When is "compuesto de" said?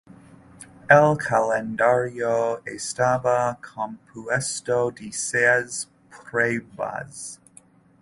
3.69-5.11